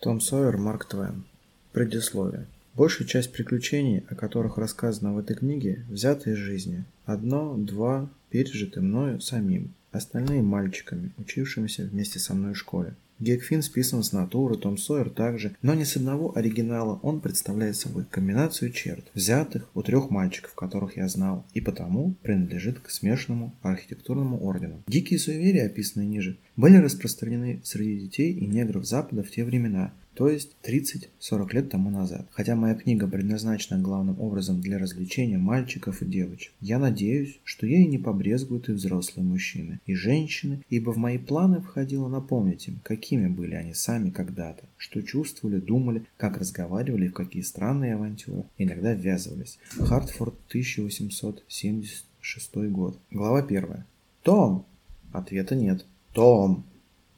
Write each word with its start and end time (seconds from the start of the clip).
Том 0.00 0.20
Сойер, 0.20 0.58
Марк 0.58 0.84
Твен. 0.84 1.24
Предисловие. 1.72 2.46
Большая 2.74 3.08
часть 3.08 3.32
приключений, 3.32 4.04
о 4.08 4.14
которых 4.14 4.56
рассказано 4.56 5.12
в 5.12 5.18
этой 5.18 5.34
книге, 5.34 5.84
взята 5.88 6.30
из 6.30 6.36
жизни. 6.36 6.84
Одно, 7.04 7.56
два, 7.56 8.08
пережиты 8.30 8.80
мною 8.80 9.20
самим, 9.20 9.74
остальные 9.90 10.42
мальчиками, 10.42 11.10
учившимися 11.16 11.82
вместе 11.82 12.20
со 12.20 12.34
мной 12.34 12.54
в 12.54 12.58
школе. 12.58 12.94
Гекфин 13.20 13.62
списан 13.62 14.02
с 14.02 14.12
натуры, 14.12 14.56
Том 14.56 14.78
Сойер 14.78 15.10
также, 15.10 15.56
но 15.62 15.74
не 15.74 15.84
с 15.84 15.96
одного 15.96 16.36
оригинала 16.36 17.00
он 17.02 17.20
представляет 17.20 17.76
собой 17.76 18.04
комбинацию 18.08 18.70
черт, 18.70 19.10
взятых 19.14 19.68
у 19.74 19.82
трех 19.82 20.10
мальчиков, 20.10 20.54
которых 20.54 20.96
я 20.96 21.08
знал, 21.08 21.44
и 21.52 21.60
потому 21.60 22.14
принадлежит 22.22 22.78
к 22.78 22.90
смешанному 22.90 23.54
архитектурному 23.62 24.42
ордену. 24.42 24.82
Дикие 24.86 25.18
суеверия, 25.18 25.66
описанные 25.66 26.08
ниже, 26.08 26.38
были 26.56 26.76
распространены 26.76 27.60
среди 27.64 28.00
детей 28.00 28.32
и 28.32 28.46
негров 28.46 28.86
Запада 28.86 29.22
в 29.22 29.30
те 29.30 29.44
времена, 29.44 29.92
то 30.18 30.28
есть 30.28 30.56
30-40 30.64 31.54
лет 31.54 31.70
тому 31.70 31.88
назад. 31.90 32.26
Хотя 32.32 32.56
моя 32.56 32.74
книга 32.74 33.06
предназначена 33.06 33.78
главным 33.78 34.20
образом 34.20 34.60
для 34.60 34.76
развлечения 34.76 35.38
мальчиков 35.38 36.02
и 36.02 36.06
девочек, 36.06 36.52
я 36.60 36.80
надеюсь, 36.80 37.38
что 37.44 37.68
ей 37.68 37.86
не 37.86 37.98
побрезгуют 37.98 38.68
и 38.68 38.72
взрослые 38.72 39.24
мужчины, 39.24 39.78
и 39.86 39.94
женщины, 39.94 40.64
ибо 40.70 40.90
в 40.90 40.96
мои 40.96 41.18
планы 41.18 41.60
входило 41.60 42.08
напомнить 42.08 42.66
им, 42.66 42.80
какими 42.82 43.28
были 43.28 43.54
они 43.54 43.74
сами 43.74 44.10
когда-то, 44.10 44.64
что 44.76 45.04
чувствовали, 45.04 45.60
думали, 45.60 46.02
как 46.16 46.36
разговаривали 46.36 47.06
и 47.06 47.10
в 47.10 47.14
какие 47.14 47.42
странные 47.42 47.94
авантюры 47.94 48.42
иногда 48.58 48.94
ввязывались. 48.94 49.60
Хартфорд, 49.78 50.34
1876 50.48 52.56
год. 52.72 52.98
Глава 53.12 53.38
1. 53.38 53.84
Том! 54.24 54.66
Ответа 55.12 55.54
нет. 55.54 55.86
Том! 56.12 56.64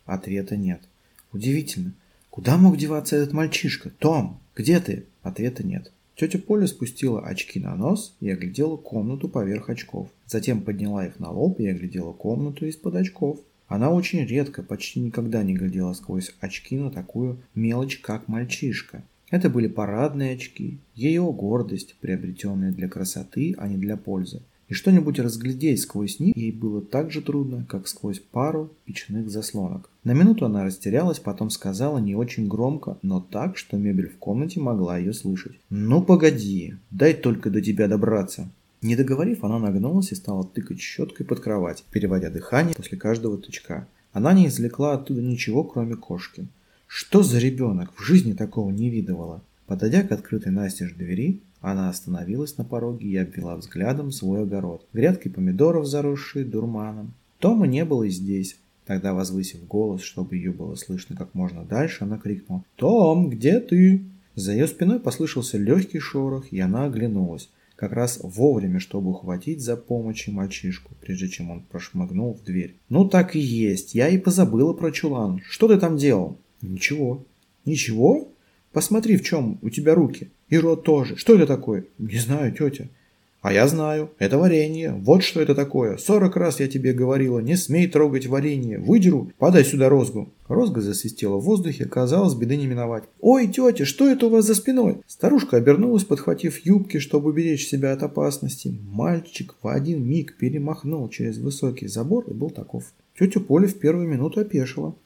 Ответа 0.05 0.59
нет. 0.59 0.83
Удивительно. 1.33 1.95
Куда 2.41 2.57
мог 2.57 2.79
деваться 2.79 3.17
этот 3.17 3.35
мальчишка? 3.35 3.91
Том, 3.91 4.41
где 4.57 4.81
ты? 4.81 5.05
Ответа 5.21 5.63
нет. 5.63 5.93
Тетя 6.17 6.39
Поля 6.39 6.67
спустила 6.67 7.21
очки 7.21 7.61
на 7.61 7.77
нос 7.77 8.17
и 8.19 8.31
оглядела 8.31 8.79
комнату 8.79 9.29
поверх 9.29 9.69
очков. 9.69 10.09
Затем 10.25 10.63
подняла 10.63 11.05
их 11.05 11.21
на 11.21 11.31
лоб 11.31 11.61
и 11.61 11.67
оглядела 11.67 12.15
комнату 12.15 12.65
из-под 12.65 12.95
очков. 12.95 13.41
Она 13.69 13.91
очень 13.91 14.25
редко, 14.25 14.63
почти 14.63 15.01
никогда 15.01 15.43
не 15.43 15.53
глядела 15.53 15.93
сквозь 15.93 16.33
очки 16.41 16.79
на 16.79 16.91
такую 16.91 17.43
мелочь, 17.55 17.99
как 17.99 18.27
мальчишка. 18.27 19.03
Это 19.31 19.51
были 19.51 19.69
парадные 19.69 20.33
очки, 20.33 20.79
ее 20.95 21.31
гордость, 21.31 21.97
приобретенная 22.01 22.73
для 22.73 22.89
красоты, 22.89 23.55
а 23.59 23.69
не 23.69 23.77
для 23.77 23.99
пользы 23.99 24.41
и 24.71 24.75
что-нибудь 24.75 25.19
разглядеть 25.19 25.81
сквозь 25.81 26.21
них 26.21 26.37
ей 26.37 26.53
было 26.53 26.81
так 26.81 27.11
же 27.11 27.21
трудно, 27.21 27.67
как 27.69 27.89
сквозь 27.89 28.21
пару 28.21 28.73
печных 28.85 29.29
заслонок. 29.29 29.91
На 30.05 30.13
минуту 30.13 30.47
она 30.47 30.65
растерялась, 30.65 31.19
потом 31.19 31.51
сказала 31.51 31.99
не 31.99 32.15
очень 32.15 32.47
громко, 32.47 32.97
но 33.03 33.21
так, 33.21 33.59
что 33.59 33.77
мебель 33.77 34.09
в 34.09 34.17
комнате 34.17 34.61
могла 34.61 34.97
ее 34.97 35.13
слышать. 35.13 35.59
«Ну 35.69 36.03
погоди, 36.03 36.77
дай 36.91 37.15
только 37.15 37.51
до 37.51 37.61
тебя 37.61 37.89
добраться». 37.89 38.49
Не 38.81 38.97
договорив, 38.97 39.45
она 39.45 39.59
нагнулась 39.59 40.13
и 40.13 40.15
стала 40.15 40.45
тыкать 40.45 40.81
щеткой 40.81 41.27
под 41.27 41.41
кровать, 41.41 41.85
переводя 41.91 42.31
дыхание 42.31 42.75
после 42.75 42.97
каждого 42.97 43.37
тычка. 43.37 43.87
Она 44.13 44.33
не 44.33 44.47
извлекла 44.47 44.95
оттуда 44.95 45.21
ничего, 45.21 45.65
кроме 45.65 45.97
кошки. 45.97 46.47
Что 46.87 47.23
за 47.23 47.39
ребенок? 47.39 47.93
В 47.95 48.03
жизни 48.03 48.33
такого 48.33 48.71
не 48.71 48.89
видывала. 48.89 49.43
Подойдя 49.67 50.03
к 50.03 50.13
открытой 50.13 50.51
настежь 50.51 50.95
двери, 50.95 51.43
она 51.61 51.89
остановилась 51.89 52.57
на 52.57 52.65
пороге 52.65 53.09
и 53.09 53.17
обвела 53.17 53.57
взглядом 53.57 54.13
свой 54.13 54.43
огород. 54.43 54.87
Грядки 54.93 55.29
помидоров, 55.29 55.87
заросшие 55.87 56.45
дурманом. 56.45 57.15
Тома 57.39 57.67
не 57.67 57.85
было 57.85 58.05
и 58.05 58.11
здесь. 58.11 58.59
Тогда, 58.87 59.15
возвысив 59.15 59.67
голос, 59.67 60.03
чтобы 60.03 60.37
ее 60.37 60.53
было 60.53 60.75
слышно 60.75 61.17
как 61.17 61.35
можно 61.35 61.65
дальше, 61.65 62.05
она 62.05 62.19
крикнула 62.19 62.65
«Том, 62.77 63.31
где 63.31 63.61
ты?» 63.61 64.03
За 64.35 64.53
ее 64.53 64.67
спиной 64.67 65.01
послышался 65.01 65.59
легкий 65.59 65.99
шорох, 65.99 66.53
и 66.53 66.61
она 66.61 66.85
оглянулась. 66.85 67.51
Как 67.77 67.93
раз 67.93 68.21
вовремя, 68.23 68.79
чтобы 68.79 69.11
ухватить 69.11 69.61
за 69.61 69.77
помощью 69.77 70.35
мальчишку, 70.35 70.93
прежде 71.01 71.29
чем 71.29 71.51
он 71.51 71.63
прошмыгнул 71.63 72.35
в 72.35 72.45
дверь. 72.45 72.77
«Ну 72.89 73.09
так 73.09 73.37
и 73.37 73.41
есть, 73.41 73.95
я 73.95 74.09
и 74.09 74.19
позабыла 74.19 74.73
про 74.73 74.91
чулан. 74.91 75.41
Что 75.45 75.69
ты 75.69 75.79
там 75.79 75.97
делал?» 75.97 76.39
«Ничего». 76.61 77.25
«Ничего? 77.65 78.33
Посмотри, 78.73 79.17
в 79.17 79.23
чем 79.23 79.59
у 79.63 79.71
тебя 79.71 79.95
руки. 79.95 80.31
И 80.51 80.59
рот 80.59 80.83
тоже. 80.85 81.17
Что 81.17 81.37
это 81.37 81.47
такое? 81.47 81.85
Не 81.99 82.19
знаю, 82.19 82.53
тетя. 82.53 82.89
А 83.41 83.53
я 83.53 83.67
знаю. 83.69 84.11
Это 84.19 84.37
варенье. 84.37 84.93
Вот 84.93 85.23
что 85.23 85.41
это 85.41 85.55
такое. 85.55 85.97
Сорок 85.97 86.37
раз 86.37 86.61
я 86.61 86.69
тебе 86.69 86.93
говорила, 86.93 87.39
не 87.39 87.57
смей 87.57 87.87
трогать 87.87 88.27
варенье. 88.27 88.79
Выдеру. 88.79 89.33
Подай 89.39 89.65
сюда 89.65 89.89
розгу. 89.89 90.29
Розга 90.49 90.81
засвистела 90.81 91.37
в 91.37 91.45
воздухе, 91.45 91.87
казалось, 91.87 92.35
беды 92.35 92.57
не 92.57 92.67
миновать. 92.67 93.05
«Ой, 93.21 93.47
тетя, 93.47 93.85
что 93.85 94.09
это 94.09 94.27
у 94.27 94.31
вас 94.31 94.45
за 94.45 94.57
спиной?» 94.57 94.99
Старушка 95.07 95.57
обернулась, 95.57 96.05
подхватив 96.05 96.67
юбки, 96.67 96.99
чтобы 96.99 97.31
уберечь 97.31 97.69
себя 97.69 97.93
от 97.93 98.03
опасности. 98.03 98.77
Мальчик 98.91 99.55
в 99.63 99.69
один 99.69 100.05
миг 100.05 100.37
перемахнул 100.37 101.09
через 101.09 101.39
высокий 101.39 101.87
забор 101.87 102.25
и 102.29 102.35
был 102.35 102.51
таков. 102.51 102.93
Тетя 103.17 103.39
Поля 103.39 103.69
в 103.69 103.75
первую 103.75 104.09
минуту 104.09 104.41
опешила 104.41 104.97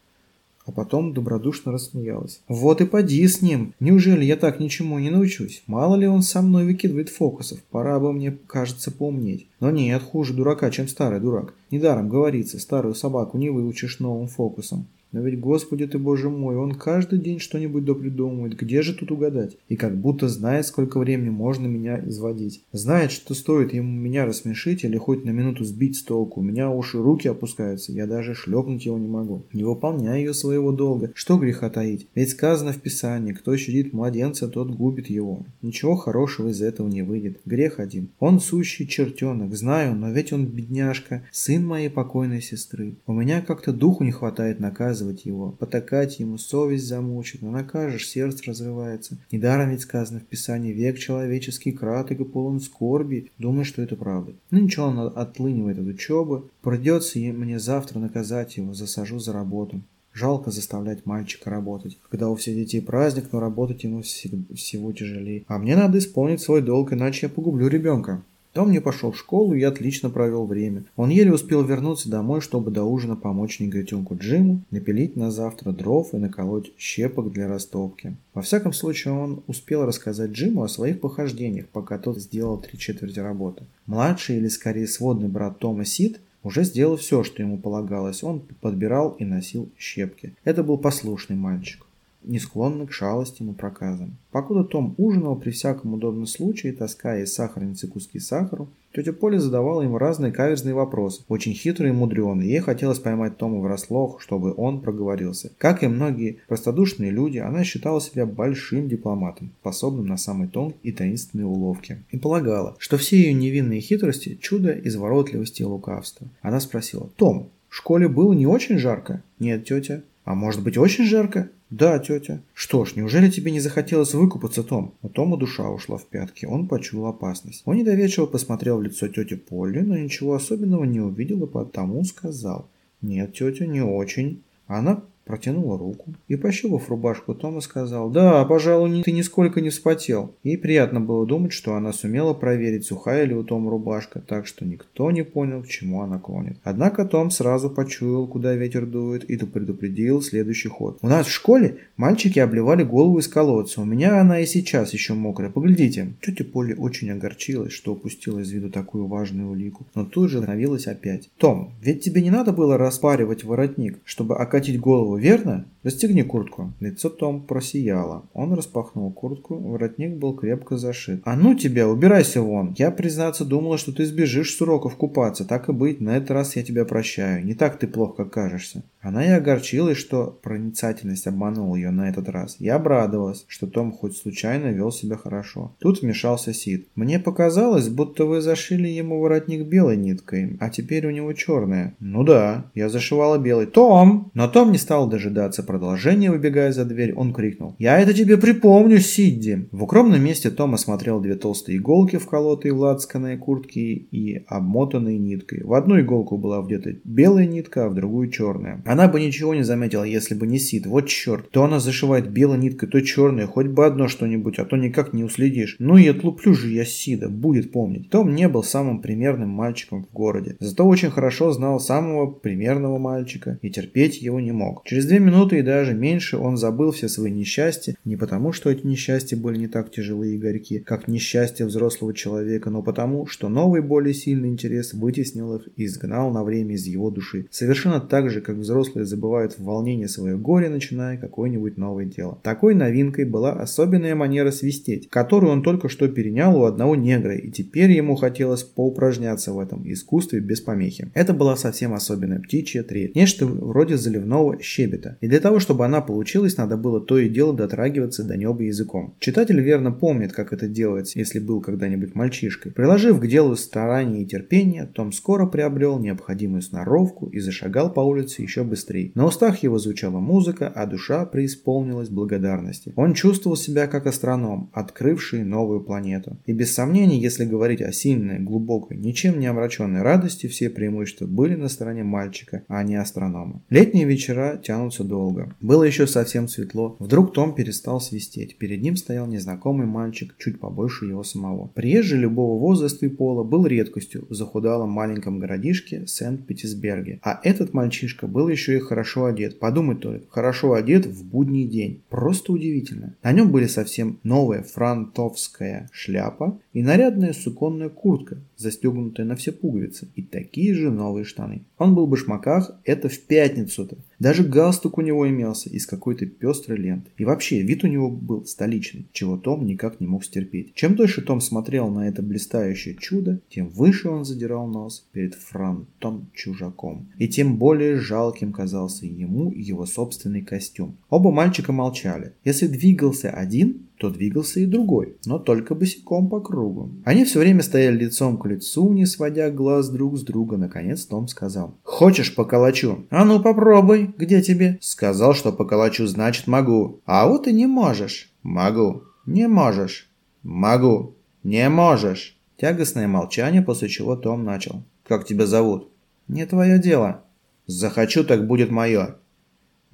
а 0.66 0.72
потом 0.72 1.12
добродушно 1.12 1.72
рассмеялась. 1.72 2.40
«Вот 2.48 2.80
и 2.80 2.86
поди 2.86 3.26
с 3.26 3.42
ним! 3.42 3.74
Неужели 3.80 4.24
я 4.24 4.36
так 4.36 4.60
ничему 4.60 4.98
не 4.98 5.10
научусь? 5.10 5.62
Мало 5.66 5.96
ли 5.96 6.06
он 6.06 6.22
со 6.22 6.42
мной 6.42 6.64
выкидывает 6.64 7.08
фокусов, 7.08 7.62
пора 7.70 8.00
бы 8.00 8.12
мне, 8.12 8.36
кажется, 8.46 8.90
поумнеть. 8.90 9.46
Но 9.60 9.70
нет, 9.70 10.02
хуже 10.02 10.34
дурака, 10.34 10.70
чем 10.70 10.88
старый 10.88 11.20
дурак. 11.20 11.54
Недаром 11.70 12.08
говорится, 12.08 12.58
старую 12.58 12.94
собаку 12.94 13.38
не 13.38 13.50
выучишь 13.50 14.00
новым 14.00 14.28
фокусом. 14.28 14.86
Но 15.14 15.20
ведь, 15.20 15.38
Господи 15.38 15.86
ты, 15.86 15.96
Боже 15.96 16.28
мой, 16.28 16.56
он 16.56 16.74
каждый 16.74 17.20
день 17.20 17.38
что-нибудь 17.38 17.84
допридумывает. 17.84 18.56
Где 18.56 18.82
же 18.82 18.94
тут 18.94 19.12
угадать? 19.12 19.56
И 19.68 19.76
как 19.76 19.96
будто 19.96 20.28
знает, 20.28 20.66
сколько 20.66 20.98
времени 20.98 21.30
можно 21.30 21.68
меня 21.68 22.02
изводить. 22.04 22.64
Знает, 22.72 23.12
что 23.12 23.32
стоит 23.34 23.72
ему 23.72 23.92
меня 23.92 24.26
рассмешить 24.26 24.82
или 24.82 24.96
хоть 24.96 25.24
на 25.24 25.30
минуту 25.30 25.62
сбить 25.62 25.98
с 25.98 26.02
толку. 26.02 26.40
У 26.40 26.42
меня 26.42 26.68
уши 26.68 27.00
руки 27.00 27.28
опускаются, 27.28 27.92
я 27.92 28.08
даже 28.08 28.34
шлепнуть 28.34 28.86
его 28.86 28.98
не 28.98 29.06
могу. 29.06 29.44
Не 29.52 29.62
выполняю 29.62 30.18
ее 30.18 30.34
своего 30.34 30.72
долга. 30.72 31.12
Что 31.14 31.38
греха 31.38 31.70
таить? 31.70 32.08
Ведь 32.16 32.30
сказано 32.30 32.72
в 32.72 32.80
Писании, 32.80 33.34
кто 33.34 33.56
щадит 33.56 33.92
младенца, 33.92 34.48
тот 34.48 34.74
губит 34.74 35.08
его. 35.08 35.46
Ничего 35.62 35.94
хорошего 35.94 36.48
из 36.48 36.60
этого 36.60 36.88
не 36.88 37.02
выйдет. 37.02 37.40
Грех 37.44 37.78
один. 37.78 38.08
Он 38.18 38.40
сущий 38.40 38.88
чертенок, 38.88 39.54
знаю, 39.54 39.94
но 39.94 40.10
ведь 40.10 40.32
он 40.32 40.46
бедняжка, 40.46 41.22
сын 41.30 41.64
моей 41.64 41.88
покойной 41.88 42.42
сестры. 42.42 42.96
У 43.06 43.12
меня 43.12 43.42
как-то 43.42 43.72
духу 43.72 44.02
не 44.02 44.10
хватает 44.10 44.58
наказывать 44.58 45.03
наказывать 45.04 45.24
его, 45.24 45.52
потакать 45.52 46.18
ему, 46.20 46.38
совесть 46.38 46.86
замучит, 46.86 47.42
но 47.42 47.50
накажешь, 47.50 48.08
сердце 48.08 48.44
разрывается. 48.46 49.18
Недаром 49.30 49.70
ведь 49.70 49.82
сказано 49.82 50.20
в 50.20 50.24
Писании, 50.24 50.72
век 50.72 50.98
человеческий 50.98 51.72
краток 51.72 52.20
и 52.20 52.24
полон 52.24 52.60
скорби, 52.60 53.30
думаю, 53.38 53.64
что 53.64 53.82
это 53.82 53.96
правда. 53.96 54.32
Ну 54.50 54.60
ничего, 54.60 54.86
он 54.86 55.12
отлынивает 55.14 55.78
от 55.78 55.86
учебы, 55.86 56.48
придется 56.62 57.18
мне 57.18 57.58
завтра 57.58 57.98
наказать 57.98 58.56
его, 58.56 58.74
засажу 58.74 59.18
за 59.18 59.32
работу. 59.32 59.80
Жалко 60.12 60.52
заставлять 60.52 61.06
мальчика 61.06 61.50
работать, 61.50 61.98
когда 62.08 62.28
у 62.28 62.36
всех 62.36 62.54
детей 62.54 62.80
праздник, 62.80 63.24
но 63.32 63.40
работать 63.40 63.82
ему 63.82 64.02
всего 64.02 64.92
тяжелее. 64.92 65.42
А 65.48 65.58
мне 65.58 65.74
надо 65.74 65.98
исполнить 65.98 66.40
свой 66.40 66.62
долг, 66.62 66.92
иначе 66.92 67.26
я 67.26 67.28
погублю 67.28 67.66
ребенка. 67.66 68.22
Том 68.54 68.70
не 68.70 68.80
пошел 68.80 69.10
в 69.10 69.18
школу 69.18 69.52
и 69.52 69.62
отлично 69.64 70.10
провел 70.10 70.46
время. 70.46 70.84
Он 70.94 71.10
еле 71.10 71.32
успел 71.32 71.64
вернуться 71.64 72.08
домой, 72.08 72.40
чтобы 72.40 72.70
до 72.70 72.84
ужина 72.84 73.16
помочь 73.16 73.58
негритенку 73.58 74.16
Джиму 74.16 74.62
напилить 74.70 75.16
на 75.16 75.32
завтра 75.32 75.72
дров 75.72 76.14
и 76.14 76.18
наколоть 76.18 76.70
щепок 76.78 77.32
для 77.32 77.48
растопки. 77.48 78.14
Во 78.32 78.42
всяком 78.42 78.72
случае, 78.72 79.14
он 79.14 79.42
успел 79.48 79.84
рассказать 79.84 80.30
Джиму 80.30 80.62
о 80.62 80.68
своих 80.68 81.00
похождениях, 81.00 81.66
пока 81.66 81.98
тот 81.98 82.18
сделал 82.18 82.56
три 82.58 82.78
четверти 82.78 83.18
работы. 83.18 83.64
Младший, 83.86 84.36
или 84.36 84.46
скорее 84.46 84.86
сводный 84.86 85.28
брат 85.28 85.58
Тома 85.58 85.84
Сид, 85.84 86.20
уже 86.44 86.62
сделал 86.62 86.96
все, 86.96 87.24
что 87.24 87.42
ему 87.42 87.58
полагалось. 87.58 88.22
Он 88.22 88.40
подбирал 88.60 89.16
и 89.18 89.24
носил 89.24 89.68
щепки. 89.76 90.32
Это 90.44 90.62
был 90.62 90.78
послушный 90.78 91.34
мальчик 91.34 91.84
не 92.24 92.38
склонны 92.38 92.86
к 92.86 92.92
шалостям 92.92 93.50
и 93.50 93.54
проказам. 93.54 94.16
Покуда 94.30 94.64
Том 94.64 94.94
ужинал 94.98 95.36
при 95.36 95.50
всяком 95.50 95.94
удобном 95.94 96.26
случае, 96.26 96.72
таская 96.72 97.22
из 97.22 97.34
сахарницы 97.34 97.86
куски 97.86 98.18
сахару, 98.18 98.68
тетя 98.94 99.12
Поля 99.12 99.38
задавала 99.38 99.82
ему 99.82 99.98
разные 99.98 100.32
каверзные 100.32 100.74
вопросы, 100.74 101.22
очень 101.28 101.54
хитрые 101.54 101.92
и 101.92 101.96
мудреные. 101.96 102.48
Ей 102.48 102.60
хотелось 102.60 102.98
поймать 102.98 103.36
Тома 103.36 103.60
врасплох, 103.60 104.20
чтобы 104.20 104.54
он 104.56 104.80
проговорился. 104.80 105.52
Как 105.58 105.82
и 105.82 105.88
многие 105.88 106.38
простодушные 106.48 107.10
люди, 107.10 107.38
она 107.38 107.64
считала 107.64 108.00
себя 108.00 108.26
большим 108.26 108.88
дипломатом, 108.88 109.50
способным 109.60 110.06
на 110.06 110.16
самые 110.16 110.48
тонкие 110.48 110.80
и 110.82 110.92
таинственные 110.92 111.46
уловки. 111.46 112.02
И 112.10 112.18
полагала, 112.18 112.76
что 112.78 112.96
все 112.96 113.16
ее 113.16 113.34
невинные 113.34 113.80
хитрости– 113.80 114.38
чудо 114.40 114.72
изворотливости 114.72 115.62
и 115.62 115.64
лукавства. 115.64 116.26
Она 116.42 116.60
спросила, 116.60 117.08
«Том, 117.16 117.50
в 117.68 117.76
школе 117.76 118.08
было 118.08 118.32
не 118.32 118.46
очень 118.46 118.78
жарко?» 118.78 119.22
«Нет, 119.38 119.64
тетя». 119.64 120.02
«А 120.24 120.34
может 120.34 120.62
быть 120.62 120.78
очень 120.78 121.04
жарко?» 121.04 121.50
«Да, 121.76 121.98
тетя». 121.98 122.40
«Что 122.54 122.84
ж, 122.84 122.94
неужели 122.94 123.28
тебе 123.28 123.50
не 123.50 123.58
захотелось 123.58 124.14
выкупаться, 124.14 124.62
Том?» 124.62 124.94
У 125.02 125.08
Тома 125.08 125.36
душа 125.36 125.68
ушла 125.68 125.96
в 125.96 126.06
пятки, 126.06 126.46
он 126.46 126.68
почуял 126.68 127.06
опасность. 127.06 127.62
Он 127.64 127.76
недоверчиво 127.76 128.26
посмотрел 128.26 128.78
в 128.78 128.82
лицо 128.82 129.08
тети 129.08 129.34
Полли, 129.34 129.80
но 129.80 129.96
ничего 129.96 130.34
особенного 130.34 130.84
не 130.84 131.00
увидел 131.00 131.42
и 131.42 131.48
потому 131.48 132.04
сказал. 132.04 132.68
«Нет, 133.02 133.34
тетя, 133.34 133.66
не 133.66 133.82
очень». 133.82 134.44
Она 134.68 135.02
протянула 135.24 135.78
руку 135.78 136.14
и, 136.28 136.36
пощупав 136.36 136.88
рубашку 136.88 137.34
Тома, 137.34 137.60
сказал, 137.60 138.10
«Да, 138.10 138.44
пожалуй, 138.44 139.02
ты 139.02 139.12
нисколько 139.12 139.60
не 139.60 139.70
вспотел». 139.70 140.34
Ей 140.42 140.58
приятно 140.58 141.00
было 141.00 141.26
думать, 141.26 141.52
что 141.52 141.74
она 141.74 141.92
сумела 141.92 142.34
проверить, 142.34 142.86
сухая 142.86 143.24
ли 143.24 143.34
у 143.34 143.44
Тома 143.44 143.70
рубашка, 143.70 144.20
так 144.20 144.46
что 144.46 144.64
никто 144.64 145.10
не 145.10 145.24
понял, 145.24 145.62
к 145.62 145.68
чему 145.68 146.02
она 146.02 146.18
клонит. 146.18 146.58
Однако 146.64 147.04
Том 147.04 147.30
сразу 147.30 147.70
почуял, 147.70 148.26
куда 148.26 148.54
ветер 148.54 148.86
дует, 148.86 149.24
и 149.24 149.36
предупредил 149.44 150.22
следующий 150.22 150.68
ход. 150.68 150.98
«У 151.02 151.08
нас 151.08 151.26
в 151.26 151.32
школе 151.32 151.78
мальчики 151.96 152.38
обливали 152.38 152.82
голову 152.82 153.18
из 153.18 153.28
колодца. 153.28 153.80
У 153.80 153.84
меня 153.84 154.20
она 154.20 154.40
и 154.40 154.46
сейчас 154.46 154.92
еще 154.92 155.14
мокрая. 155.14 155.50
Поглядите». 155.50 156.14
Тетя 156.20 156.44
Поли 156.44 156.74
очень 156.74 157.10
огорчилась, 157.10 157.72
что 157.72 157.92
упустила 157.92 158.40
из 158.40 158.50
виду 158.50 158.70
такую 158.70 159.06
важную 159.06 159.50
улику, 159.50 159.86
но 159.94 160.04
тут 160.04 160.30
же 160.30 160.38
остановилась 160.38 160.86
опять. 160.86 161.30
«Том, 161.38 161.74
ведь 161.82 162.02
тебе 162.02 162.22
не 162.22 162.30
надо 162.30 162.52
было 162.52 162.76
распаривать 162.76 163.44
воротник, 163.44 163.98
чтобы 164.04 164.36
окатить 164.36 164.80
голову, 164.80 165.13
верно? 165.16 165.66
Расстегни 165.84 166.22
куртку». 166.22 166.72
Лицо 166.80 167.10
Том 167.10 167.42
просияло. 167.42 168.24
Он 168.32 168.54
распахнул 168.54 169.12
куртку, 169.12 169.56
воротник 169.56 170.16
был 170.16 170.34
крепко 170.34 170.78
зашит. 170.78 171.20
«А 171.24 171.36
ну 171.36 171.54
тебя, 171.54 171.88
убирайся 171.88 172.40
вон! 172.40 172.74
Я, 172.78 172.90
признаться, 172.90 173.44
думала, 173.44 173.76
что 173.76 173.92
ты 173.92 174.06
сбежишь 174.06 174.56
с 174.56 174.60
уроков 174.62 174.96
купаться. 174.96 175.44
Так 175.44 175.68
и 175.68 175.72
быть, 175.72 176.00
на 176.00 176.16
этот 176.16 176.30
раз 176.30 176.56
я 176.56 176.62
тебя 176.62 176.86
прощаю. 176.86 177.44
Не 177.44 177.54
так 177.54 177.78
ты 177.78 177.86
плохо 177.86 178.24
кажешься». 178.24 178.82
Она 179.02 179.22
и 179.22 179.28
огорчилась, 179.28 179.98
что 179.98 180.38
проницательность 180.42 181.26
обманула 181.26 181.76
ее 181.76 181.90
на 181.90 182.08
этот 182.08 182.30
раз. 182.30 182.56
Я 182.58 182.76
обрадовалась, 182.76 183.44
что 183.48 183.66
Том 183.66 183.92
хоть 183.92 184.16
случайно 184.16 184.68
вел 184.68 184.90
себя 184.90 185.18
хорошо. 185.18 185.74
Тут 185.78 186.00
вмешался 186.00 186.54
Сид. 186.54 186.88
«Мне 186.94 187.18
показалось, 187.18 187.90
будто 187.90 188.24
вы 188.24 188.40
зашили 188.40 188.88
ему 188.88 189.20
воротник 189.20 189.66
белой 189.66 189.98
ниткой, 189.98 190.56
а 190.60 190.70
теперь 190.70 191.06
у 191.06 191.10
него 191.10 191.34
черная». 191.34 191.94
«Ну 192.00 192.24
да, 192.24 192.70
я 192.74 192.88
зашивала 192.88 193.36
белый». 193.36 193.66
«Том!» 193.66 194.30
Но 194.32 194.48
Том 194.48 194.72
не 194.72 194.78
стал 194.78 195.03
дожидаться 195.06 195.62
продолжения, 195.62 196.30
выбегая 196.30 196.72
за 196.72 196.84
дверь. 196.84 197.14
Он 197.14 197.32
крикнул. 197.32 197.74
«Я 197.78 197.98
это 197.98 198.12
тебе 198.14 198.36
припомню, 198.36 198.98
Сидди!» 199.00 199.68
В 199.72 199.84
укромном 199.84 200.22
месте 200.22 200.50
Том 200.50 200.74
осмотрел 200.74 201.20
две 201.20 201.34
толстые 201.34 201.78
иголки, 201.78 202.16
вколотые 202.16 202.72
в 202.72 202.78
лацканые 202.78 203.36
куртки 203.36 203.78
и 203.78 204.44
обмотанные 204.46 205.18
ниткой. 205.18 205.62
В 205.64 205.74
одну 205.74 206.00
иголку 206.00 206.36
была 206.36 206.60
вдета 206.60 206.94
белая 207.04 207.46
нитка, 207.46 207.86
а 207.86 207.88
в 207.88 207.94
другую 207.94 208.30
черная. 208.30 208.82
Она 208.84 209.08
бы 209.08 209.20
ничего 209.20 209.54
не 209.54 209.62
заметила, 209.62 210.04
если 210.04 210.34
бы 210.34 210.46
не 210.46 210.58
Сид. 210.58 210.86
Вот 210.86 211.06
черт. 211.08 211.50
То 211.50 211.64
она 211.64 211.80
зашивает 211.80 212.30
белой 212.30 212.58
ниткой, 212.58 212.88
то 212.88 213.00
черной. 213.00 213.46
Хоть 213.46 213.66
бы 213.66 213.86
одно 213.86 214.08
что-нибудь, 214.08 214.58
а 214.58 214.64
то 214.64 214.76
никак 214.76 215.12
не 215.12 215.24
уследишь. 215.24 215.76
Ну 215.78 215.96
и 215.96 216.08
отлуплю 216.08 216.54
же 216.54 216.68
я 216.68 216.84
Сида. 216.84 217.28
Будет 217.28 217.72
помнить. 217.72 218.10
Том 218.10 218.34
не 218.34 218.48
был 218.48 218.62
самым 218.62 219.00
примерным 219.00 219.50
мальчиком 219.50 220.04
в 220.04 220.12
городе. 220.12 220.56
Зато 220.60 220.86
очень 220.86 221.10
хорошо 221.10 221.52
знал 221.52 221.80
самого 221.80 222.30
примерного 222.30 222.98
мальчика 222.98 223.58
и 223.62 223.70
терпеть 223.70 224.20
его 224.20 224.40
не 224.40 224.52
мог. 224.52 224.84
Через 224.94 225.06
две 225.06 225.18
минуты 225.18 225.58
и 225.58 225.62
даже 225.62 225.92
меньше 225.92 226.36
он 226.36 226.56
забыл 226.56 226.92
все 226.92 227.08
свои 227.08 227.32
несчастья. 227.32 227.96
Не 228.04 228.14
потому, 228.14 228.52
что 228.52 228.70
эти 228.70 228.86
несчастья 228.86 229.36
были 229.36 229.58
не 229.58 229.66
так 229.66 229.90
тяжелые 229.90 230.36
и 230.36 230.38
горьки, 230.38 230.78
как 230.78 231.08
несчастье 231.08 231.66
взрослого 231.66 232.14
человека, 232.14 232.70
но 232.70 232.80
потому, 232.80 233.26
что 233.26 233.48
новый 233.48 233.82
более 233.82 234.14
сильный 234.14 234.50
интерес 234.50 234.94
вытеснил 234.94 235.56
их 235.56 235.68
и 235.74 235.86
изгнал 235.86 236.30
на 236.30 236.44
время 236.44 236.76
из 236.76 236.86
его 236.86 237.10
души. 237.10 237.46
Совершенно 237.50 237.98
так 237.98 238.30
же, 238.30 238.40
как 238.40 238.54
взрослые 238.54 239.04
забывают 239.04 239.54
в 239.54 239.64
волнении 239.64 240.06
свое 240.06 240.36
горе, 240.36 240.68
начиная 240.68 241.16
какое-нибудь 241.16 241.76
новое 241.76 242.04
дело. 242.04 242.38
Такой 242.44 242.76
новинкой 242.76 243.24
была 243.24 243.50
особенная 243.50 244.14
манера 244.14 244.52
свистеть, 244.52 245.10
которую 245.10 245.50
он 245.50 245.64
только 245.64 245.88
что 245.88 246.06
перенял 246.06 246.56
у 246.56 246.66
одного 246.66 246.94
негра, 246.94 247.34
и 247.34 247.50
теперь 247.50 247.90
ему 247.90 248.14
хотелось 248.14 248.62
поупражняться 248.62 249.52
в 249.52 249.58
этом 249.58 249.82
искусстве 249.90 250.38
без 250.38 250.60
помехи. 250.60 251.10
Это 251.14 251.32
была 251.32 251.56
совсем 251.56 251.94
особенная 251.94 252.38
птичья 252.38 252.84
трель, 252.84 253.10
нечто 253.16 253.44
вроде 253.44 253.96
заливного 253.96 254.62
щебета. 254.84 255.16
И 255.20 255.28
для 255.28 255.40
того, 255.40 255.58
чтобы 255.60 255.84
она 255.84 256.00
получилась, 256.00 256.56
надо 256.56 256.76
было 256.76 257.00
то 257.00 257.18
и 257.18 257.28
дело 257.28 257.54
дотрагиваться 257.54 258.24
до 258.24 258.36
неба 258.36 258.62
языком. 258.62 259.14
Читатель 259.18 259.60
верно 259.60 259.92
помнит, 259.92 260.32
как 260.32 260.52
это 260.52 260.68
делается, 260.68 261.18
если 261.18 261.38
был 261.38 261.60
когда-нибудь 261.60 262.14
мальчишкой. 262.14 262.72
Приложив 262.72 263.20
к 263.20 263.26
делу 263.26 263.56
старание 263.56 264.22
и 264.22 264.26
терпение, 264.26 264.86
Том 264.86 265.12
скоро 265.12 265.46
приобрел 265.46 265.98
необходимую 265.98 266.62
сноровку 266.62 267.26
и 267.26 267.40
зашагал 267.40 267.92
по 267.92 268.00
улице 268.00 268.42
еще 268.42 268.64
быстрее. 268.64 269.12
На 269.14 269.26
устах 269.26 269.62
его 269.62 269.78
звучала 269.78 270.20
музыка, 270.20 270.68
а 270.74 270.86
душа 270.86 271.24
преисполнилась 271.26 272.08
благодарности. 272.08 272.92
Он 272.96 273.14
чувствовал 273.14 273.56
себя 273.56 273.86
как 273.86 274.06
астроном, 274.06 274.70
открывший 274.72 275.44
новую 275.44 275.80
планету. 275.80 276.38
И 276.46 276.52
без 276.52 276.74
сомнений, 276.74 277.20
если 277.20 277.44
говорить 277.44 277.82
о 277.82 277.92
сильной, 277.92 278.38
глубокой, 278.38 278.96
ничем 278.96 279.40
не 279.40 279.46
омраченной 279.46 280.02
радости, 280.02 280.46
все 280.46 280.70
преимущества 280.70 281.26
были 281.26 281.54
на 281.54 281.68
стороне 281.68 282.04
мальчика, 282.04 282.62
а 282.68 282.82
не 282.82 282.96
астронома. 282.96 283.62
Летние 283.70 284.04
вечера 284.04 284.60
тянутся 284.74 285.04
долго. 285.04 285.54
Было 285.60 285.84
еще 285.84 286.06
совсем 286.06 286.48
светло. 286.48 286.96
Вдруг 286.98 287.32
Том 287.32 287.54
перестал 287.54 288.00
свистеть. 288.00 288.56
Перед 288.58 288.82
ним 288.82 288.96
стоял 288.96 289.26
незнакомый 289.26 289.86
мальчик, 289.86 290.34
чуть 290.38 290.58
побольше 290.58 291.06
его 291.06 291.22
самого. 291.22 291.68
Приезжий 291.74 292.18
любого 292.18 292.58
возраста 292.58 293.06
и 293.06 293.08
пола 293.08 293.44
был 293.44 293.66
редкостью 293.66 294.26
в 294.28 294.34
захудалом 294.34 294.90
маленьком 294.90 295.38
городишке 295.38 296.06
Сент-Петербурге. 296.06 297.20
А 297.22 297.40
этот 297.44 297.72
мальчишка 297.72 298.26
был 298.26 298.48
еще 298.48 298.76
и 298.76 298.80
хорошо 298.80 299.26
одет. 299.26 299.60
Подумать 299.60 300.00
только, 300.00 300.26
хорошо 300.28 300.72
одет 300.72 301.06
в 301.06 301.24
будний 301.24 301.68
день. 301.68 302.02
Просто 302.08 302.52
удивительно. 302.52 303.14
На 303.22 303.32
нем 303.32 303.52
были 303.52 303.66
совсем 303.66 304.18
новая 304.24 304.62
франтовская 304.62 305.88
шляпа 305.92 306.58
и 306.72 306.82
нарядная 306.82 307.32
суконная 307.32 307.90
куртка, 307.90 308.38
застегнутая 308.56 309.26
на 309.26 309.36
все 309.36 309.52
пуговицы, 309.52 310.08
и 310.14 310.22
такие 310.22 310.74
же 310.74 310.90
новые 310.90 311.24
штаны. 311.24 311.62
Он 311.78 311.94
был 311.94 312.06
в 312.06 312.10
башмаках, 312.10 312.78
это 312.84 313.08
в 313.08 313.18
пятницу-то. 313.20 313.96
Даже 314.18 314.44
галстук 314.44 314.98
у 314.98 315.00
него 315.00 315.28
имелся 315.28 315.68
из 315.68 315.86
какой-то 315.86 316.26
пестрой 316.26 316.78
ленты. 316.78 317.10
И 317.18 317.24
вообще, 317.24 317.62
вид 317.62 317.84
у 317.84 317.88
него 317.88 318.10
был 318.10 318.46
столичный, 318.46 319.06
чего 319.12 319.36
Том 319.36 319.66
никак 319.66 320.00
не 320.00 320.06
мог 320.06 320.24
стерпеть. 320.24 320.74
Чем 320.74 320.94
дольше 320.94 321.22
Том 321.22 321.40
смотрел 321.40 321.88
на 321.90 322.08
это 322.08 322.22
блистающее 322.22 322.94
чудо, 322.94 323.40
тем 323.48 323.68
выше 323.68 324.08
он 324.08 324.24
задирал 324.24 324.66
нос 324.66 325.06
перед 325.12 325.34
фронтом-чужаком. 325.34 327.08
И 327.18 327.28
тем 327.28 327.56
более 327.56 327.98
жалким 327.98 328.52
казался 328.52 329.06
ему 329.06 329.50
его 329.50 329.86
собственный 329.86 330.42
костюм. 330.42 330.96
Оба 331.10 331.30
мальчика 331.30 331.72
молчали. 331.72 332.32
Если 332.44 332.66
двигался 332.66 333.30
один, 333.30 333.86
то 334.04 334.10
двигался 334.10 334.60
и 334.60 334.66
другой, 334.66 335.16
но 335.24 335.38
только 335.38 335.74
босиком 335.74 336.28
по 336.28 336.38
кругу. 336.38 336.90
Они 337.06 337.24
все 337.24 337.38
время 337.38 337.62
стояли 337.62 337.96
лицом 337.96 338.36
к 338.36 338.44
лицу, 338.44 338.92
не 338.92 339.06
сводя 339.06 339.48
глаз 339.48 339.88
друг 339.88 340.18
с 340.18 340.22
друга. 340.22 340.58
Наконец 340.58 341.06
Том 341.06 341.26
сказал. 341.26 341.78
«Хочешь 341.84 342.34
поколочу?» 342.34 343.06
«А 343.08 343.24
ну 343.24 343.40
попробуй. 343.40 344.10
Где 344.18 344.42
тебе?» 344.42 344.76
«Сказал, 344.82 345.32
что 345.32 345.52
поколочу, 345.52 346.06
значит 346.06 346.48
могу». 346.48 347.00
«А 347.06 347.26
вот 347.26 347.46
и 347.46 347.52
не 347.52 347.66
можешь». 347.66 348.30
«Могу». 348.42 349.04
«Не 349.24 349.48
можешь». 349.48 350.10
«Могу». 350.42 351.14
«Не 351.42 351.70
можешь». 351.70 352.36
Тягостное 352.58 353.08
молчание, 353.08 353.62
после 353.62 353.88
чего 353.88 354.16
Том 354.16 354.44
начал. 354.44 354.82
«Как 355.08 355.24
тебя 355.24 355.46
зовут?» 355.46 355.88
«Не 356.28 356.44
твое 356.44 356.78
дело». 356.78 357.22
«Захочу, 357.66 358.22
так 358.22 358.46
будет 358.46 358.70
мое». 358.70 359.16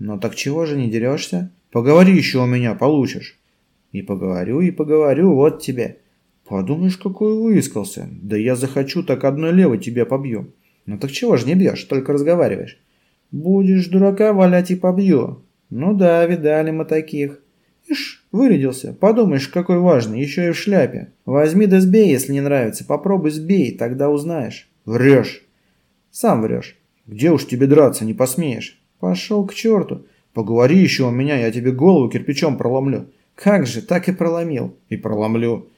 «Ну 0.00 0.18
так 0.18 0.34
чего 0.34 0.66
же 0.66 0.76
не 0.76 0.90
дерешься?» 0.90 1.52
«Поговори 1.70 2.12
еще 2.12 2.40
у 2.40 2.46
меня, 2.46 2.74
получишь». 2.74 3.39
И 3.92 4.02
поговорю, 4.02 4.60
и 4.60 4.70
поговорю, 4.70 5.34
вот 5.34 5.62
тебе. 5.62 5.98
Подумаешь, 6.46 6.96
какой 6.96 7.38
выискался. 7.38 8.08
Да 8.10 8.36
я 8.36 8.56
захочу, 8.56 9.02
так 9.02 9.24
одной 9.24 9.52
левой 9.52 9.78
тебя 9.78 10.04
побью. 10.04 10.52
Ну 10.86 10.98
так 10.98 11.10
чего 11.10 11.36
ж 11.36 11.44
не 11.44 11.54
бьешь, 11.54 11.84
только 11.84 12.12
разговариваешь. 12.12 12.78
Будешь 13.30 13.86
дурака 13.86 14.32
валять 14.32 14.70
и 14.70 14.76
побью. 14.76 15.42
Ну 15.70 15.94
да, 15.94 16.26
видали 16.26 16.70
мы 16.70 16.84
таких. 16.84 17.40
Ишь, 17.86 18.24
вырядился. 18.32 18.92
Подумаешь, 18.92 19.48
какой 19.48 19.78
важный, 19.78 20.20
еще 20.20 20.48
и 20.48 20.52
в 20.52 20.56
шляпе. 20.56 21.12
Возьми 21.24 21.66
да 21.66 21.80
сбей, 21.80 22.10
если 22.10 22.32
не 22.32 22.40
нравится. 22.40 22.84
Попробуй 22.84 23.30
сбей, 23.30 23.76
тогда 23.76 24.10
узнаешь. 24.10 24.68
Врешь. 24.84 25.44
Сам 26.10 26.42
врешь. 26.42 26.76
Где 27.06 27.30
уж 27.30 27.46
тебе 27.46 27.66
драться, 27.66 28.04
не 28.04 28.14
посмеешь. 28.14 28.80
Пошел 28.98 29.46
к 29.46 29.54
черту. 29.54 30.06
Поговори 30.34 30.78
еще 30.78 31.04
у 31.04 31.10
меня, 31.10 31.36
я 31.36 31.50
тебе 31.50 31.72
голову 31.72 32.08
кирпичом 32.08 32.56
проломлю. 32.56 33.10
Как 33.42 33.66
же, 33.66 33.80
так 33.80 34.08
и 34.08 34.12
проломил. 34.12 34.76
И 34.90 34.96
проломлю. 34.96 35.70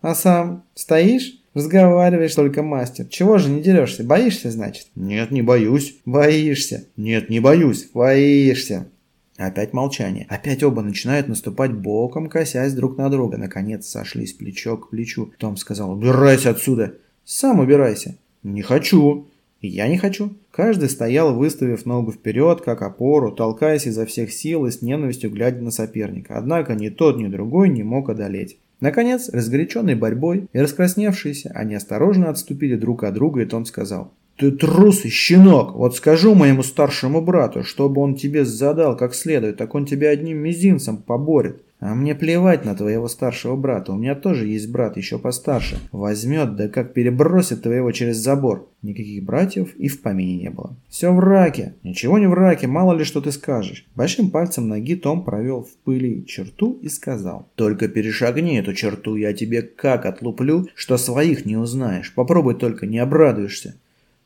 А 0.00 0.14
сам 0.14 0.64
стоишь? 0.74 1.36
Разговариваешь 1.52 2.34
только 2.34 2.62
мастер. 2.62 3.06
Чего 3.06 3.36
же 3.36 3.50
не 3.50 3.60
дерешься? 3.60 4.04
Боишься, 4.04 4.50
значит? 4.50 4.86
Нет, 4.94 5.30
не 5.30 5.42
боюсь. 5.42 5.96
Боишься? 6.06 6.86
Нет, 6.96 7.28
не 7.28 7.40
боюсь. 7.40 7.90
Боишься. 7.92 8.88
Опять 9.36 9.74
молчание. 9.74 10.26
Опять 10.30 10.62
оба 10.62 10.80
начинают 10.80 11.28
наступать 11.28 11.72
боком, 11.74 12.28
косясь 12.28 12.72
друг 12.72 12.96
на 12.96 13.10
друга. 13.10 13.36
Наконец 13.36 13.86
сошлись 13.86 14.32
плечо 14.32 14.78
к 14.78 14.88
плечу. 14.88 15.32
Том 15.38 15.58
сказал, 15.58 15.90
убирайся 15.90 16.50
отсюда. 16.50 16.94
Сам 17.24 17.60
убирайся. 17.60 18.16
Не 18.42 18.62
хочу. 18.62 19.26
Я 19.60 19.88
не 19.88 19.98
хочу. 19.98 20.32
Каждый 20.50 20.88
стоял, 20.88 21.34
выставив 21.34 21.84
ногу 21.84 22.12
вперед, 22.12 22.62
как 22.62 22.82
опору, 22.82 23.30
толкаясь 23.30 23.86
изо 23.86 24.06
всех 24.06 24.32
сил 24.32 24.66
и 24.66 24.70
с 24.70 24.80
ненавистью 24.80 25.30
глядя 25.30 25.60
на 25.60 25.70
соперника. 25.70 26.38
Однако 26.38 26.74
ни 26.74 26.88
тот, 26.88 27.18
ни 27.18 27.26
другой 27.26 27.68
не 27.68 27.82
мог 27.82 28.08
одолеть. 28.08 28.58
Наконец, 28.80 29.28
разгоряченный 29.28 29.94
борьбой 29.94 30.46
и 30.52 30.58
раскрасневшиеся, 30.58 31.52
они 31.54 31.74
осторожно 31.74 32.30
отступили 32.30 32.76
друг 32.76 33.04
от 33.04 33.12
друга, 33.12 33.42
и 33.42 33.46
Том 33.46 33.66
сказал. 33.66 34.12
Ты 34.40 34.52
трус 34.52 35.04
и 35.04 35.10
щенок. 35.10 35.74
Вот 35.74 35.96
скажу 35.96 36.34
моему 36.34 36.62
старшему 36.62 37.20
брату, 37.20 37.62
чтобы 37.62 38.00
он 38.00 38.14
тебе 38.14 38.46
задал 38.46 38.96
как 38.96 39.14
следует, 39.14 39.58
так 39.58 39.74
он 39.74 39.84
тебя 39.84 40.08
одним 40.08 40.38
мизинцем 40.38 40.96
поборет. 40.96 41.62
А 41.80 41.94
мне 41.94 42.14
плевать 42.14 42.66
на 42.66 42.74
твоего 42.74 43.08
старшего 43.08 43.56
брата, 43.56 43.92
у 43.92 43.96
меня 43.96 44.14
тоже 44.14 44.46
есть 44.46 44.70
брат 44.70 44.98
еще 44.98 45.18
постарше. 45.18 45.78
Возьмет, 45.92 46.54
да 46.54 46.68
как 46.68 46.92
перебросит 46.92 47.62
твоего 47.62 47.90
через 47.90 48.18
забор. 48.18 48.68
Никаких 48.82 49.24
братьев 49.24 49.74
и 49.76 49.88
в 49.88 50.02
помине 50.02 50.36
не 50.36 50.50
было. 50.50 50.76
Все 50.90 51.10
в 51.10 51.18
раке. 51.18 51.74
Ничего 51.82 52.18
не 52.18 52.26
в 52.26 52.34
раке, 52.34 52.66
мало 52.66 52.92
ли 52.92 53.04
что 53.04 53.22
ты 53.22 53.32
скажешь. 53.32 53.86
Большим 53.94 54.30
пальцем 54.30 54.68
ноги 54.68 54.94
Том 54.94 55.24
провел 55.24 55.62
в 55.62 55.74
пыли 55.84 56.26
черту 56.26 56.78
и 56.82 56.90
сказал. 56.90 57.48
Только 57.54 57.88
перешагни 57.88 58.58
эту 58.58 58.74
черту, 58.74 59.16
я 59.16 59.32
тебе 59.32 59.62
как 59.62 60.04
отлуплю, 60.04 60.68
что 60.74 60.98
своих 60.98 61.46
не 61.46 61.56
узнаешь. 61.56 62.12
Попробуй 62.14 62.56
только, 62.56 62.86
не 62.86 62.98
обрадуешься. 62.98 63.74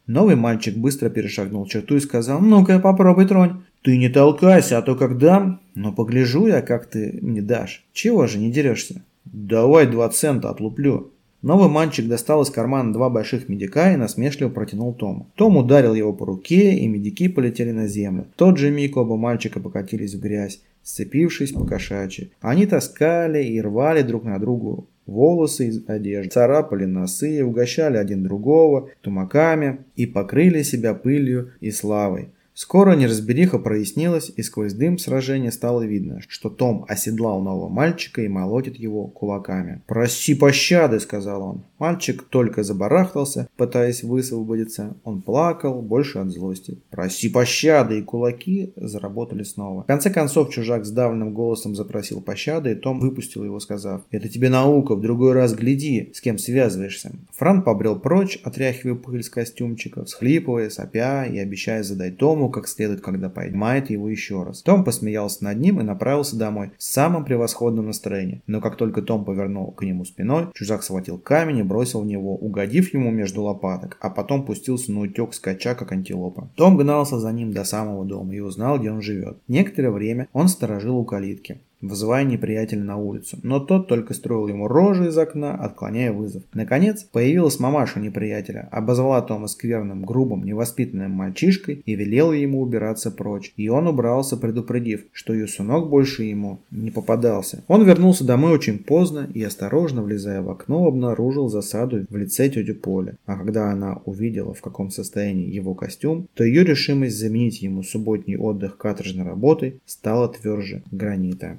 Новый 0.08 0.34
мальчик 0.34 0.76
быстро 0.76 1.08
перешагнул 1.08 1.66
черту 1.66 1.96
и 1.96 2.00
сказал, 2.00 2.40
«Ну-ка, 2.40 2.78
попробуй 2.78 3.26
тронь». 3.26 3.62
«Ты 3.82 3.96
не 3.96 4.08
толкайся, 4.08 4.78
а 4.78 4.82
то 4.82 4.96
как 4.96 5.18
дам...» 5.18 5.60
«Но 5.74 5.92
погляжу 5.92 6.46
я, 6.46 6.62
как 6.62 6.86
ты 6.86 7.18
мне 7.20 7.42
дашь. 7.42 7.84
Чего 7.92 8.26
же 8.26 8.38
не 8.38 8.50
дерешься?» 8.50 9.02
«Давай 9.24 9.86
два 9.86 10.08
цента 10.08 10.50
отлуплю». 10.50 11.10
Новый 11.42 11.68
мальчик 11.68 12.08
достал 12.08 12.42
из 12.42 12.48
кармана 12.48 12.92
два 12.92 13.10
больших 13.10 13.50
медика 13.50 13.92
и 13.92 13.96
насмешливо 13.96 14.48
протянул 14.48 14.94
Тому. 14.94 15.26
Том 15.34 15.58
ударил 15.58 15.94
его 15.94 16.14
по 16.14 16.24
руке, 16.24 16.74
и 16.74 16.86
медики 16.88 17.28
полетели 17.28 17.70
на 17.70 17.86
землю. 17.86 18.26
В 18.34 18.38
тот 18.38 18.56
же 18.56 18.70
миг 18.70 18.96
оба 18.96 19.16
мальчика 19.16 19.60
покатились 19.60 20.14
в 20.14 20.20
грязь, 20.20 20.62
сцепившись 20.82 21.52
по 21.52 21.66
кошачьи. 21.66 22.30
Они 22.40 22.64
таскали 22.64 23.44
и 23.44 23.60
рвали 23.60 24.00
друг 24.00 24.24
на 24.24 24.38
другу 24.38 24.88
волосы 25.06 25.68
из 25.68 25.82
одежды, 25.86 26.30
царапали 26.30 26.84
носы, 26.84 27.44
угощали 27.44 27.96
один 27.96 28.22
другого 28.22 28.90
тумаками 29.02 29.80
и 29.96 30.06
покрыли 30.06 30.62
себя 30.62 30.94
пылью 30.94 31.52
и 31.60 31.70
славой. 31.70 32.30
Скоро 32.56 32.94
неразбериха 32.94 33.58
прояснилась, 33.58 34.30
и 34.36 34.42
сквозь 34.42 34.74
дым 34.74 34.96
сражения 34.96 35.50
стало 35.50 35.82
видно, 35.82 36.20
что 36.28 36.50
Том 36.50 36.84
оседлал 36.88 37.42
нового 37.42 37.68
мальчика 37.68 38.22
и 38.22 38.28
молотит 38.28 38.76
его 38.76 39.08
кулаками. 39.08 39.82
«Проси 39.88 40.36
пощады»,— 40.36 41.00
сказал 41.00 41.42
он. 41.42 41.64
Мальчик 41.80 42.22
только 42.22 42.62
забарахтался, 42.62 43.48
пытаясь 43.56 44.04
высвободиться. 44.04 44.96
Он 45.02 45.20
плакал, 45.20 45.82
больше 45.82 46.20
от 46.20 46.30
злости. 46.30 46.78
«Проси 46.90 47.28
пощады», 47.28 47.98
и 47.98 48.02
кулаки 48.02 48.72
заработали 48.76 49.42
снова. 49.42 49.82
В 49.82 49.86
конце 49.86 50.10
концов 50.10 50.50
чужак 50.50 50.84
сдавленным 50.84 51.34
голосом 51.34 51.74
запросил 51.74 52.20
пощады, 52.20 52.70
и 52.70 52.76
Том 52.76 53.00
выпустил 53.00 53.42
его, 53.42 53.58
сказав, 53.58 54.02
«Это 54.12 54.28
тебе 54.28 54.48
наука, 54.48 54.94
в 54.94 55.00
другой 55.00 55.32
раз 55.32 55.54
гляди, 55.54 56.12
с 56.14 56.20
кем 56.20 56.38
связываешься». 56.38 57.10
Фран 57.32 57.62
побрел 57.64 57.98
прочь, 57.98 58.38
отряхивая 58.44 58.94
пыль 58.94 59.24
с 59.24 59.28
костюмчика, 59.28 60.04
всхлипывая, 60.04 60.70
сопя 60.70 61.26
и 61.26 61.38
обещая 61.38 61.82
задать 61.82 62.16
Тому 62.16 62.43
ему 62.44 62.50
как 62.50 62.68
следует, 62.68 63.00
когда 63.00 63.30
поймает 63.30 63.90
его 63.90 64.08
еще 64.08 64.42
раз. 64.42 64.62
Том 64.62 64.84
посмеялся 64.84 65.44
над 65.44 65.58
ним 65.58 65.80
и 65.80 65.82
направился 65.82 66.36
домой 66.36 66.72
в 66.76 66.82
самом 66.82 67.24
превосходном 67.24 67.86
настроении. 67.86 68.42
Но 68.46 68.60
как 68.60 68.76
только 68.76 69.00
Том 69.02 69.24
повернул 69.24 69.72
к 69.72 69.82
нему 69.82 70.04
спиной, 70.04 70.48
чужак 70.54 70.82
схватил 70.82 71.18
камень 71.18 71.58
и 71.58 71.62
бросил 71.62 72.02
в 72.02 72.06
него, 72.06 72.36
угодив 72.36 72.92
ему 72.92 73.10
между 73.10 73.42
лопаток, 73.42 73.96
а 74.00 74.10
потом 74.10 74.44
пустился 74.44 74.92
на 74.92 75.00
утек 75.00 75.32
скача, 75.32 75.74
как 75.74 75.92
антилопа. 75.92 76.50
Том 76.54 76.76
гнался 76.76 77.18
за 77.18 77.32
ним 77.32 77.52
до 77.52 77.64
самого 77.64 78.04
дома 78.04 78.34
и 78.34 78.40
узнал, 78.40 78.78
где 78.78 78.90
он 78.90 79.00
живет. 79.00 79.38
Некоторое 79.48 79.90
время 79.90 80.28
он 80.32 80.48
сторожил 80.48 80.98
у 80.98 81.04
калитки 81.04 81.60
вызывая 81.88 82.24
неприятеля 82.24 82.82
на 82.82 82.96
улицу, 82.96 83.38
но 83.42 83.60
тот 83.60 83.88
только 83.88 84.14
строил 84.14 84.48
ему 84.48 84.68
рожи 84.68 85.08
из 85.08 85.18
окна, 85.18 85.54
отклоняя 85.54 86.12
вызов. 86.12 86.42
Наконец, 86.52 87.04
появилась 87.04 87.60
мамаша 87.60 88.00
неприятеля, 88.00 88.68
обозвала 88.70 89.20
Тома 89.22 89.46
скверным, 89.46 90.04
грубым, 90.04 90.44
невоспитанным 90.44 91.10
мальчишкой 91.10 91.82
и 91.84 91.94
велела 91.94 92.32
ему 92.32 92.60
убираться 92.60 93.10
прочь. 93.10 93.52
И 93.56 93.68
он 93.68 93.86
убрался, 93.86 94.36
предупредив, 94.36 95.04
что 95.12 95.32
ее 95.32 95.46
сынок 95.46 95.88
больше 95.88 96.24
ему 96.24 96.60
не 96.70 96.90
попадался. 96.90 97.62
Он 97.68 97.84
вернулся 97.84 98.24
домой 98.24 98.52
очень 98.52 98.78
поздно 98.78 99.28
и, 99.32 99.42
осторожно 99.42 100.02
влезая 100.02 100.42
в 100.42 100.50
окно, 100.50 100.86
обнаружил 100.86 101.48
засаду 101.48 102.06
в 102.08 102.16
лице 102.16 102.48
тети 102.48 102.72
Поля. 102.72 103.16
А 103.26 103.36
когда 103.36 103.70
она 103.70 104.00
увидела, 104.04 104.54
в 104.54 104.60
каком 104.60 104.90
состоянии 104.90 105.52
его 105.52 105.74
костюм, 105.74 106.28
то 106.34 106.44
ее 106.44 106.64
решимость 106.64 107.18
заменить 107.18 107.62
ему 107.62 107.82
субботний 107.82 108.36
отдых 108.36 108.76
каторжной 108.76 109.24
работой 109.24 109.80
стала 109.86 110.28
тверже 110.28 110.82
гранита. 110.90 111.58